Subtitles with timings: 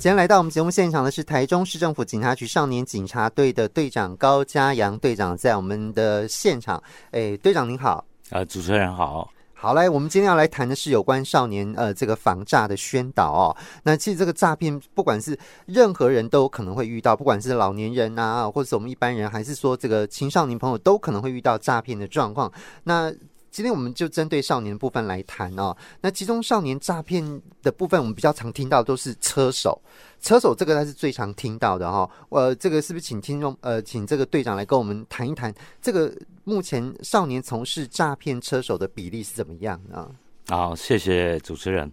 [0.00, 6.80] 今天来到我们节目现场的是台中市政府警察局少年警察队的队长高嘉阳队长，在我们的现场。
[7.10, 13.56] 哎，队长您好，呃，主持人好，好来，我们今天要来谈的是有关少年呃这个防诈的宣导哦。
[13.82, 22.52] 那其实这个诈骗，不管是任何人都有可能会遇到，不管是老年人啊，或者是我们一般人，还是说这个青少年朋友，都可能会遇到诈骗的状况。
[22.84, 23.12] 那
[23.58, 25.76] 今天我们就针对少年部分来谈哦。
[26.00, 29.82] 那其中少年诈骗的部分，我们比较常听到都是车手。
[30.20, 32.40] 车手这个他是最常听到的哈、哦。
[32.40, 35.52] 呃，这个是不是请听众呃，请这个队长来跟我们谈一谈，
[35.82, 40.08] 这个目前少年从事诈骗车手的比例是怎么样呢？
[40.46, 41.90] 好，谢谢主持人。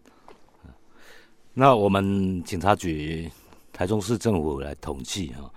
[1.56, 3.28] 那我们警察局
[3.74, 5.50] 台中市政府来统计啊，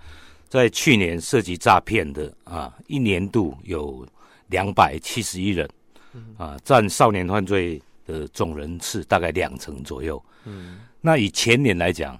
[0.47, 4.03] 在去年涉及诈骗的啊，一年度有
[4.47, 5.69] 两百七十一人。
[6.37, 10.21] 啊，占少年犯罪的总人次大概两成左右。
[10.45, 12.19] 嗯，那以前年来讲，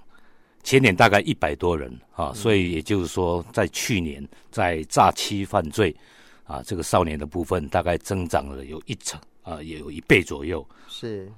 [0.64, 5.96] 前年大概一百多人啊，所以也就是说，在去年在诈欺犯罪
[6.44, 10.68] 啊，这个少年的部分大概增长了有一成啊，也有一倍左右。
[10.88, 11.32] 是。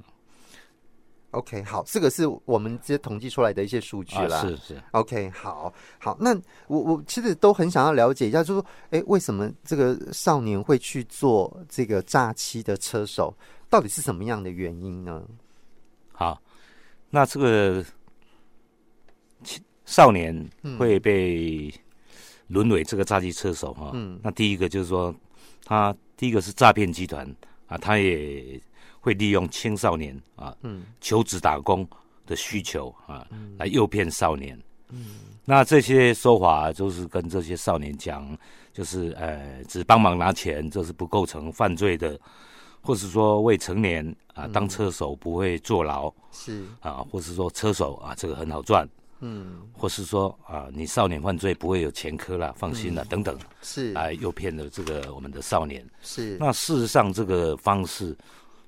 [1.31, 4.37] OK，好，这个是我们直接统计出来的一些数据啦。
[4.37, 4.83] 啊、是是。
[4.91, 6.35] OK，好，好，那
[6.67, 13.33] 我我其实都很想要了解一下，就是说，哎，为什么这个少年会去做这个诈欺的车手？
[13.69, 15.23] 到底是什么样的原因呢？
[16.11, 16.41] 好，
[17.09, 17.85] 那这个
[19.85, 21.73] 少年会被
[22.47, 23.91] 沦为这个诈欺车手哈？
[23.93, 24.19] 嗯。
[24.21, 25.15] 那第一个就是说，
[25.63, 27.25] 他第一个是诈骗集团
[27.67, 28.61] 啊，他也。
[29.01, 31.85] 会利用青少年啊，嗯，求职打工
[32.27, 34.57] 的需求啊，嗯、来诱骗少年。
[34.89, 38.37] 嗯，那这些说法就是跟这些少年讲，
[38.71, 42.19] 就是呃，只帮忙拿钱，这是不构成犯罪的，
[42.79, 46.63] 或是说未成年啊，当车手不会坐牢，是。
[46.79, 48.87] 啊，或是说车手啊，这个很好赚，
[49.21, 53.93] 嗯，或是说啊，你少年犯罪不会有前科了，放心了，嗯、等等，是。
[53.93, 55.83] 来诱骗了这个我们的少年。
[56.03, 58.15] 是，那事实上这个方式。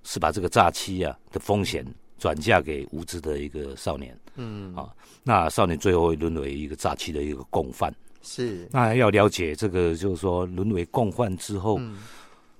[0.04, 1.86] 是把这个诈欺啊的风险
[2.18, 4.76] 转嫁给无知的一个少年，嗯。
[4.76, 4.94] 啊，
[5.24, 7.94] 那少年最后会沦为一个诈欺的一个共犯。
[8.22, 11.98] 是，那要了解这个，就是说沦为共犯之后，嗯、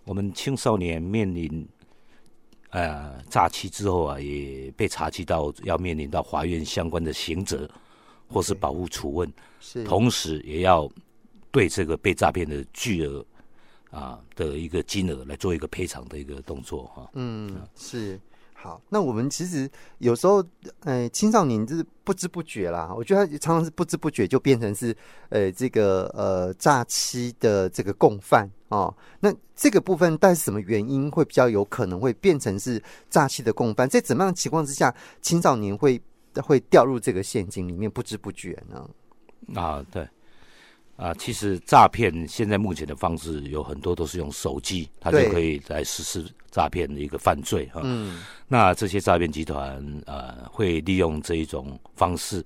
[0.04, 1.66] 我们青少年面临
[2.70, 7.70] 呃诈欺之后啊，也被查缉到要面临到法院相关的刑责
[8.28, 10.90] 或是保护处分，是，同时也要
[11.52, 13.26] 对这个被诈骗的巨额。
[13.94, 18.20] 啊的一个金额来做一个赔偿的一个动作哈，嗯，是
[18.54, 18.82] 好。
[18.90, 20.44] 那我们其实有时候，
[20.80, 24.96] 呃，青少年就是不知不觉啦，我觉得他常常是不知不觉就变成是
[25.30, 28.92] 呃这个呃诈欺的这个共犯哦。
[29.20, 32.82] 那这个部分，但是什么原因会比较有可能会变成是
[33.12, 33.88] 诈欺的共犯？
[33.88, 36.02] 在怎么样的情况之下，青少年会
[36.42, 38.90] 会掉入这个陷阱里面不知不觉呢？
[39.54, 40.08] 啊，对。
[40.96, 47.82] 啊，其实诈骗现在目前的方式有很多都是用手机，它就可以来实施诈骗的一个犯罪哈。
[47.84, 52.46] 嗯，那这些诈骗集团呃会利用这一种方式，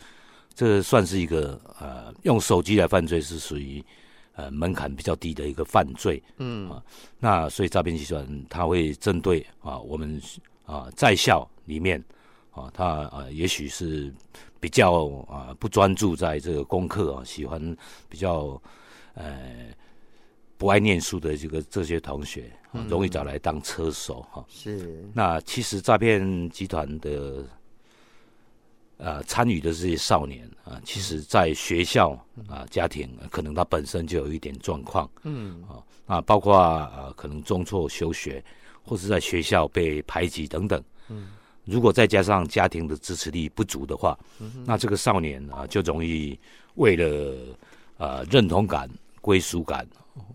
[0.55, 3.83] 这算是一个呃用手机来犯罪是属于
[4.33, 6.23] 呃门槛比较低的一个犯罪。
[6.37, 6.81] 嗯啊，
[7.19, 10.21] 那所以诈骗集团它会针对啊我们
[10.65, 12.01] 啊在校里面
[12.51, 14.11] 啊他啊也许是。
[14.59, 17.75] 比较啊不专注在这个功课啊，喜欢
[18.09, 18.61] 比较
[19.13, 19.67] 呃
[20.57, 22.51] 不爱念书的这个这些同学，
[22.89, 24.43] 容易找来当车手哈。
[24.49, 25.03] 是。
[25.13, 27.45] 那其实诈骗集团的
[28.97, 32.11] 呃参与的这些少年啊，其实在学校
[32.47, 35.09] 啊家庭可能他本身就有一点状况。
[35.23, 35.63] 嗯。
[35.63, 38.43] 啊那，包括啊可能中辍休学，
[38.81, 40.83] 或是在学校被排挤等等。
[41.09, 41.27] 嗯。
[41.67, 46.39] 如果再加上家庭的支持力不足的话，嗯、那这个少年啊就容易
[46.75, 47.35] 为了
[47.97, 48.89] 呃认同感、
[49.21, 49.85] 归属感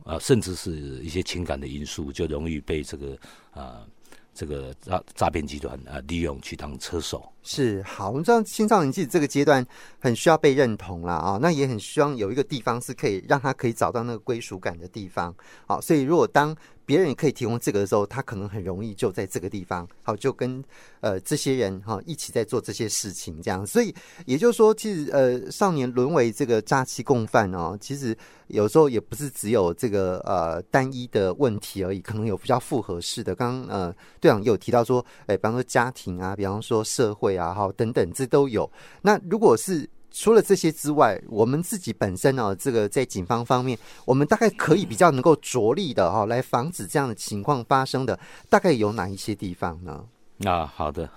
[0.05, 0.73] 啊，甚至是
[1.03, 3.13] 一些情感的因素，就容易被这个
[3.53, 3.81] 啊。
[3.81, 3.87] 呃
[4.35, 8.09] 这个诈诈骗集团啊，利用去当车手是好。
[8.09, 9.63] 我们知道青少年其实这个阶段
[9.99, 15.35] 很需要被认同了啊，那也很希望有一个地方是可以让他可以找到那个归属感的地方。
[15.67, 16.57] 好，所以如果当
[16.93, 20.63] 别人也可以提供这个的时候，他可能很容易就在这个地方，好，就跟
[21.01, 23.67] 呃这些人哈一起在做这些事情这样。
[23.67, 23.95] 所以
[24.27, 28.15] 也就是说，其实呃少年沦为这个诈欺共犯哦，其实
[28.49, 33.35] 有时候也不是只有这个呃单一的问题而已，可能有比较复合式的。
[33.35, 33.97] 刚刚呃。
[34.21, 38.71] 队长有提到说，哎，比方说家庭啊，比方说社会啊，哈，等等，这都有。
[39.01, 48.19] 那如果是除了这些之外，我们自己本身呢、啊，这个在警方方面，我们大概可以比较能够着力的哈，来防止这样的情况发生的，
[48.51, 50.05] 大概有哪一些地方呢？
[50.45, 51.09] 啊，好的，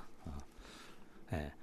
[1.29, 1.53] 哎，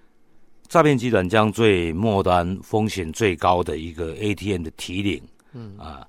[0.69, 6.06] 诈骗集团将最末端、风险最高的一个 ATM 的提领，嗯啊，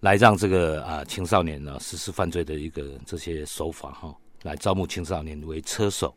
[0.00, 6.14] 来让这个啊青少年呢实施犯罪的一个这些手法哈，来招募青少年为车手。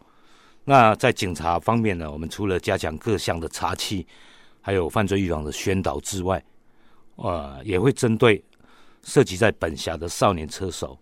[0.66, 4.06] 那在警察方面呢，我们除了加强各项的查缉，
[4.62, 6.44] 还有犯罪预防的宣导之外，
[7.18, 8.44] 啊，也会针对
[9.04, 10.98] 涉及在本辖的少年车手，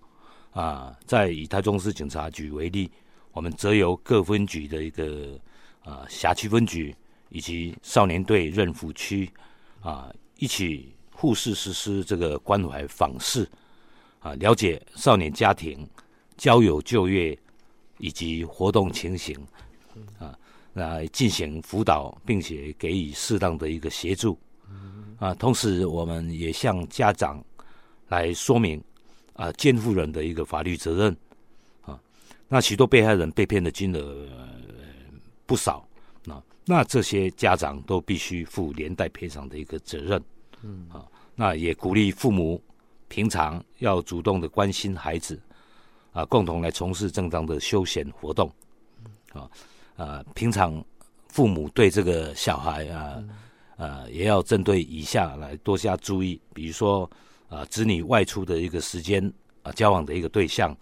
[0.51, 2.91] 啊，在以台中市警察局为例，
[3.31, 5.39] 我们则由各分局的一个。
[5.83, 6.95] 啊，辖区分局
[7.29, 9.27] 以及少年队任辅区
[9.81, 13.49] 啊，一起互市实施这个关怀访视
[14.19, 15.89] 啊，了解少年家庭
[16.37, 17.35] 交友就业
[18.01, 19.37] 以及活动情形
[20.19, 20.37] 啊，
[20.73, 24.37] 来进行辅导，并且给予适当的一个协助
[25.19, 25.33] 啊。
[25.35, 27.41] 同时，我们也向家长
[28.07, 28.83] 来说明
[29.33, 31.15] 啊，监护人的一个法律责任
[31.83, 31.99] 啊。
[32.49, 34.27] 那许多被害人被骗的金额。
[35.45, 35.85] 不少，
[36.23, 40.23] 那那这些家长都必须负连带赔偿的一个责任，
[40.63, 41.05] 嗯啊，
[41.35, 42.63] 那也鼓励父母
[43.09, 45.37] 平常要主动的关心孩子，
[46.11, 48.51] 啊，共同来从事正当的休闲活动，
[49.33, 49.49] 啊
[49.95, 50.83] 啊，平常
[51.29, 53.23] 父母对这个小孩啊，
[53.77, 57.09] 啊，也要针对以下来多加注意，比如说
[57.47, 59.31] 啊，子女外出的一个时间
[59.63, 60.75] 啊，交往的一个对象，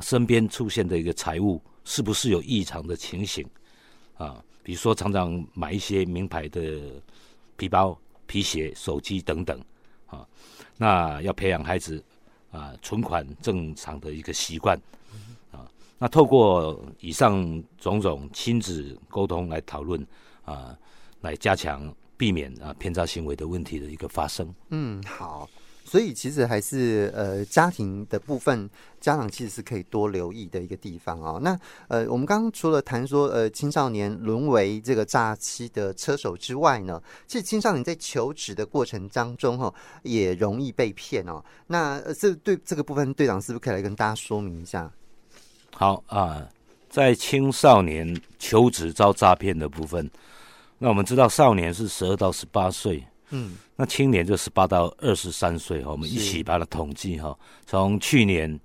[0.00, 3.44] 身边出现的一个财物是不是有异常的情形。
[4.16, 6.80] 啊，比如说常常买一些名牌的
[7.56, 9.60] 皮包、皮鞋、手机等等，
[10.06, 10.26] 啊，
[10.76, 12.02] 那要培养孩子
[12.50, 14.80] 啊存款正常的一个习惯，
[15.52, 15.68] 啊，
[15.98, 20.04] 那透过以上种种亲子沟通来讨论
[20.44, 20.76] 啊，
[21.20, 24.54] 来加强避免啊偏差行为的问题的一个发生。
[24.70, 25.48] 嗯，好。
[25.88, 28.68] 所以其实还是呃家庭的部分，
[29.00, 31.40] 家长其实是可以多留意的一个地方哦。
[31.42, 31.58] 那
[31.88, 41.42] 呃，我们刚刚除了谈说呃青少年沦为这个诈欺的车手之外呢，其实青少年在求职的过程当中哈，也容易被骗哦。
[41.66, 44.90] 那这对这个部分，队长是不是可以来跟大家说明一下？
[45.74, 46.46] 好啊，
[46.90, 50.10] 在青少年求职遭诈骗的部分，
[50.78, 53.04] 那我们知道少年是十二到十八岁。
[53.30, 58.58] 嗯，那青年就十八到二十三岁哈，我们一起把它统计哈，从去年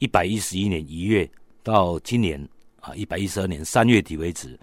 [0.00, 1.30] 一百一十一年一月
[1.62, 2.36] 到今年
[2.80, 4.58] 啊一百一十二年三月底为止，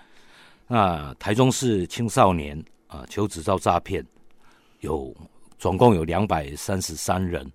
[0.68, 4.06] 那台中市青少年啊求职遭诈骗
[4.82, 5.16] 有
[5.58, 7.50] 总共有两百三十三人。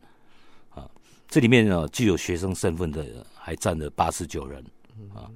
[0.71, 0.89] 啊，
[1.29, 4.65] 这里面呢具有学生身份的还占了八十九人。
[5.15, 5.29] 啊，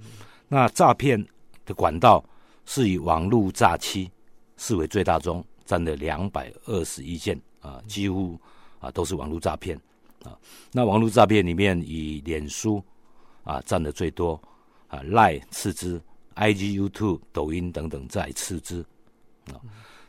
[0.48, 1.22] 那诈骗
[1.66, 2.24] 的管道
[2.64, 4.10] 是以网络诈欺
[4.56, 5.44] 视为最大宗。
[5.72, 8.38] 占了两百二十一件啊，几乎
[8.78, 9.74] 啊都是网络诈骗
[10.22, 10.38] 啊。
[10.70, 12.84] 那网络诈骗里面，以脸书
[13.42, 14.38] 啊占的最多
[14.88, 15.98] 啊，Line 次之
[16.34, 18.84] ，IG、YouTube、抖音等等再次之
[19.46, 19.56] 啊。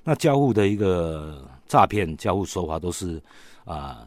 [0.04, 3.24] 那交互的一个诈骗交互手法都是
[3.64, 4.06] 啊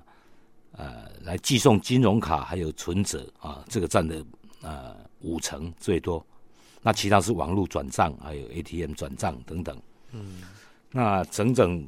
[0.73, 4.23] 呃来寄送金融卡还有存折啊，这个占的
[4.61, 6.23] 啊五成最多。
[6.82, 9.81] 那其他是网络转账还有 ATM 转账等等。
[10.12, 10.43] 嗯。
[10.91, 11.87] 那整整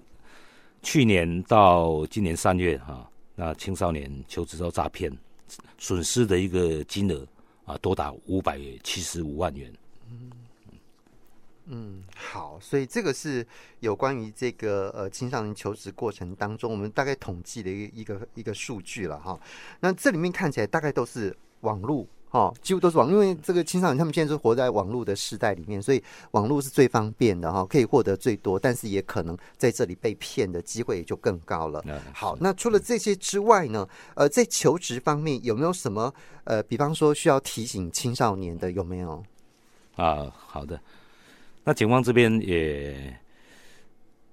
[0.82, 5.10] 去年到今年三月哈、那青少年求职遭诈骗，
[5.78, 7.26] 损失的一个金额
[7.64, 9.72] 啊，多达五百七十五万元。
[10.10, 10.30] 嗯
[11.66, 13.46] 嗯，好，所以这个是
[13.80, 19.38] 有关于这个呃青少年求职过程当中，我们大概统计的一个一个一个数据了哈。
[19.80, 22.06] 那这里面看起来大概都是网络。
[22.30, 31.82] 哦，几乎都是网，因为这个青少年他们现在是活在网络的时代里面，所以网络是最方便的哈，可以获得最多，但是也可能在这里被骗的机会也就更高了。
[32.12, 36.12] 好，那除了这些之外呢，呃，在求职方面有没有什么
[36.44, 39.24] 呃，比方说需要提醒青少年的有没有？
[39.96, 40.78] 啊，好的，
[41.64, 43.18] 那警方这边也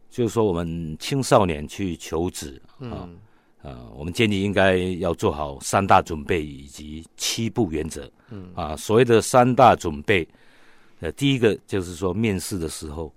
[0.10, 3.08] 就是说，我们青少年去求职啊。
[3.08, 3.20] 嗯
[3.66, 8.08] 呃，我们建议应该要做好三大准备以及七步原则。
[8.30, 10.28] 嗯啊，所谓的三大准备，
[11.00, 13.12] 呃，第一个就是说面试的时候，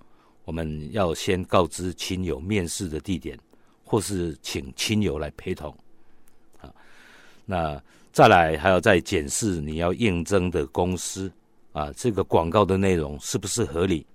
[0.46, 3.38] 我们要先告知亲友面试的地点，
[3.84, 5.68] 或是请亲友来陪同。
[6.62, 6.72] 啊，
[7.44, 7.78] 那
[8.10, 11.30] 再来还要再检视你要应征的公司
[11.72, 14.06] 啊，这个广告的内容是不是合理？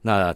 [0.00, 0.32] 那。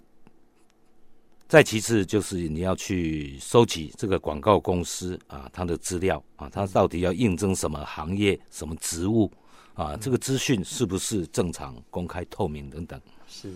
[1.55, 9.31] 再其次就是你要去收集这个广告公司啊，它的资料啊，它到底要应征什么行业、什么职务
[9.75, 9.97] 啊？
[9.97, 13.01] 这个资讯是不是正常、公开、透明等等？
[13.29, 13.55] 是。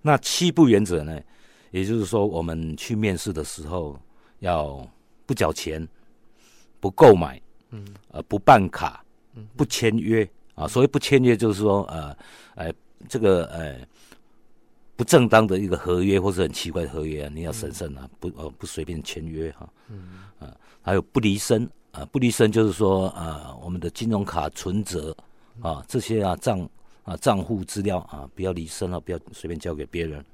[0.00, 1.20] 那七不原则呢？
[1.72, 4.00] 也就是说，我们去面试的时候
[4.38, 4.88] 要
[5.26, 5.84] 不缴钱、
[6.78, 9.04] 不购买，嗯，呃，不办卡、
[9.56, 10.68] 不签约啊。
[10.68, 12.16] 所谓不签约，就是说呃，
[12.54, 12.72] 呃，
[13.08, 13.80] 这个呃
[15.02, 19.68] 不正当的一个合约或者很奇怪的合约啊，你要审慎啊，不呃不随便签约哈。
[19.88, 25.12] 嗯啊，还有不离身啊，不离身就是说啊，我们的金融卡存折
[25.60, 26.68] 啊这些啊账
[27.02, 30.24] 啊账户资料啊不要离身啊，不要随便交给别人。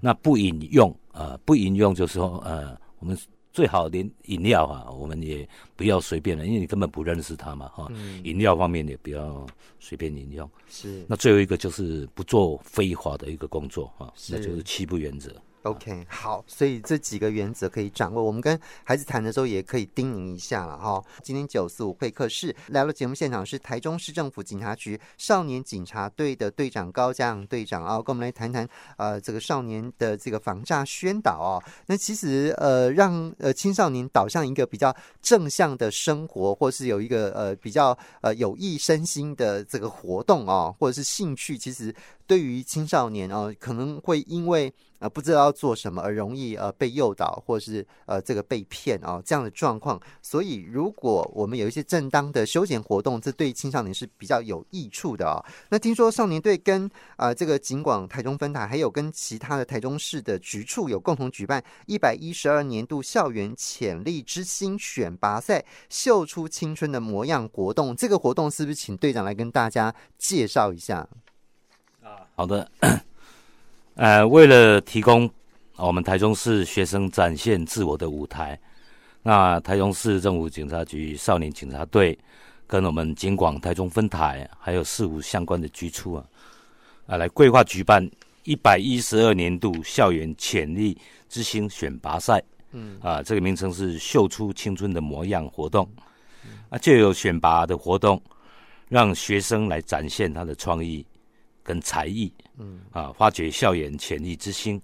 [0.00, 3.18] 那不引用啊，不引用就是说呃我们。
[3.58, 8.20] 最好连饮料啊，我们也不要随便了，因为你根本不认识他嘛，哈、嗯。
[8.22, 9.44] 饮料方面也不要
[9.80, 10.48] 随便饮用。
[10.70, 11.04] 是。
[11.08, 15.34] 那最后一个就是不做非法的一个工作哈，那就是七不原则。
[15.62, 18.22] OK，好，所以这几个原则可以掌握。
[18.22, 21.02] 我们跟孩子谈的时候，也可以叮咛一下了哈。
[21.20, 31.62] 今天九四五会客室来到，节目现场是台中市政府警察局少年警察队的队长高嘉阳队长啊，跟我们来谈谈呃这个少年的这个防诈宣导哦。
[31.86, 41.94] 那其实呃让呃青少年导向一个比较正向的生活，或是有一个呃比较呃有益身心的这个活动啊，或者是兴趣，其实。
[42.28, 50.00] 对于青少年哦，可能会因为呃不知道要做什么而容易呃被诱导，或是呃这个被骗哦这样的状况。
[50.22, 55.44] 所以如果我们有一些正当的休闲活动，这对青少年是比较有益处的哦。
[55.70, 67.94] 那听说少年队跟呃这个警广台中分台，还有跟其他的台中市的局处有共同举办一百一十二年度校园潜力之星选拔赛，秀出青春的模样活动。
[67.94, 71.08] 这个活动是不是请队长来跟大家介绍一下？
[72.02, 72.70] 啊好的，
[73.98, 75.28] 呃，为了提供
[75.74, 78.56] 我们台中市学生展现自我的舞台，
[79.24, 82.16] 那台中市政府警察局少年警察队
[82.64, 86.24] 跟我们警广台中分台，还有市府相关的局处啊，
[87.08, 88.08] 啊，来规划举办
[88.44, 90.96] 一百一十二年度校园潜力
[91.28, 92.40] 之星选拔赛。
[92.70, 95.84] 嗯，啊，这个名称是“秀出青春的模样”活动。
[96.68, 98.22] 啊，就有选拔的活动，
[98.88, 101.04] 让学生来展现他的创意。
[101.64, 104.80] 跟才艺，嗯啊，发掘校园潜力之星。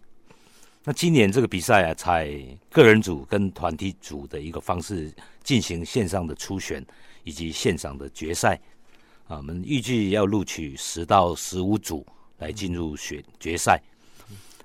[0.85, 2.31] 那今年这个比赛啊，采
[2.71, 5.12] 个人组跟团体组的一个方式
[5.43, 6.85] 进行线上的初选
[7.25, 8.61] 以及线上的决赛。
[9.26, 12.07] 啊，我们预计要录取十到十五组
[12.38, 13.81] 来进入选决赛。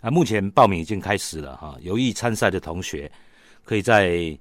[0.01, 3.09] 啊，目前报名已经开始了哈，有意参赛的同学
[3.63, 4.37] 可以在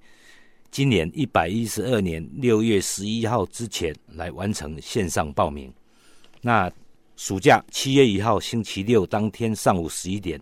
[0.70, 5.72] 今年一百一十二年六月十一号之前来完成线上报名。
[6.40, 6.70] 那
[7.18, 10.40] 暑假七月一号星期六当天上午十一点，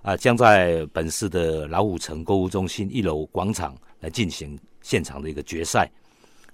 [0.00, 5.90] 啊，将在本市的老虎城购物中心一楼广场来进行现场的一个决赛，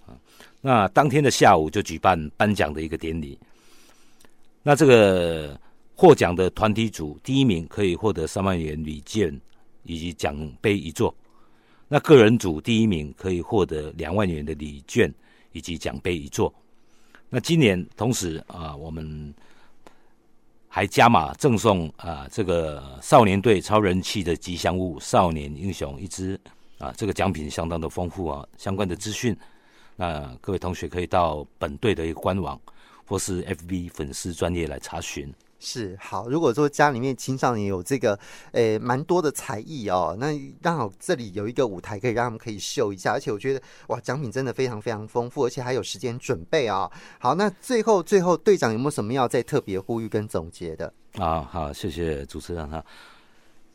[0.06, 0.16] 啊，
[0.62, 3.38] 那当天的下午就举办颁奖的一个典礼。
[4.62, 5.60] 那这个
[5.94, 9.38] 获奖的团体组第一名可以获得三万元礼券
[9.82, 11.14] 以及奖杯一座，
[11.86, 15.12] 那个人组第一名可以获得两万元的礼券
[15.52, 16.50] 以及奖杯一座。
[17.28, 19.32] 那今年同时啊，我们
[20.72, 26.38] 还加码赠送啊，这个少年队超人气的吉祥物少年英雄一只
[26.78, 28.46] 啊，这个奖品相当的丰富啊。
[28.56, 29.36] 相关的资讯，
[29.96, 32.58] 那各位同学可以到本队的一个官网
[33.04, 35.34] 或是 FB 粉丝专业来查询。
[35.60, 38.18] 是好，如果说家里面青少年有这个，
[38.52, 50.92] 诶，蛮多的才艺哦，那刚好这里有一个舞台可以让他们可以秀一下，而且我觉得哇，奖品真的非常非常丰富，而且还有时间准备啊、好，那最后最后队长有没有什么要再特别呼吁跟总结的？
[51.18, 52.82] 啊，好，谢谢主持人哈。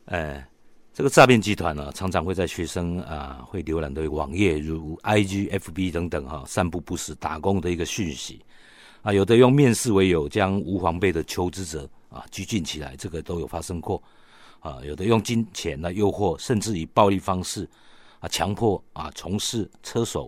[0.06, 0.44] 哎，
[0.92, 8.44] 这个诈骗集团呢，常常会在学生啊会浏览的网页，如 IG、FB 等等哈，散布不实打工的一个讯息。
[9.05, 14.01] 啊，有的用面试为由，将无防备的求职者啊拘禁起来，这个都有发生过。
[14.62, 17.69] 啊，有的用金钱来诱惑，甚至以暴力方式
[18.19, 20.27] 啊强迫啊从事车手，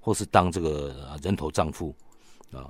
[0.00, 1.94] 或是当这个人头账户
[2.50, 2.68] 啊。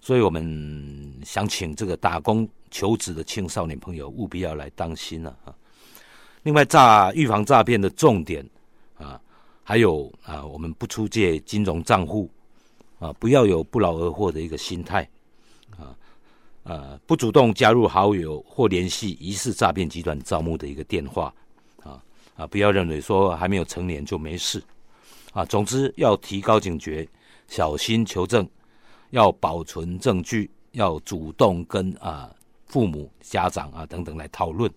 [0.00, 5.52] 所以我们想请这个打工求职的青少年朋友务必要来当心了啊。
[6.44, 8.48] 另外，诈预防诈骗的重点
[8.96, 9.20] 啊，
[9.64, 12.30] 还有啊，我们不出借金融账户。
[13.02, 15.02] 啊，不要有不劳而获的一个心态，
[15.76, 15.90] 啊，
[16.62, 21.34] 呃，不主动加入好友或联系疑似诈骗集团招募的一个电话，
[21.82, 22.00] 啊
[22.36, 24.62] 啊，不要认为说还没有成年就没事，
[25.32, 27.04] 啊，总之要提高警觉，
[27.48, 28.48] 小心求证，
[29.10, 32.32] 要保存证据，要主动跟啊
[32.66, 34.70] 父母、家长啊等等来讨论，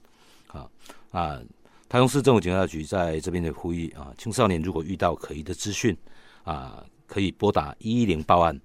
[0.48, 0.68] 啊
[1.12, 1.40] 啊，
[1.88, 5.96] 台中市政府警察局在这边的呼吁啊，青少年如果遇到可疑的资讯，
[6.44, 6.84] 啊。
[7.08, 8.60] 可以拨打一一零报案，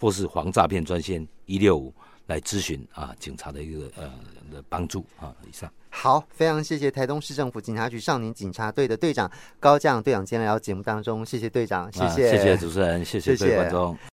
[0.00, 1.92] 或是防诈骗专线一六五
[2.26, 4.10] 来咨询啊，警察的一个呃
[4.50, 5.34] 的帮助啊。
[5.48, 13.94] 以上好，非常谢谢台东市政府警察局少年警察队的队长高将队长，今天来到节目当中，谢谢队长，谢谢、啊、谢谢主持人，谢谢各位观众。
[13.94, 14.08] 谢谢